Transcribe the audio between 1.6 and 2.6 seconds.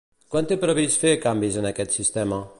en aquest sistema?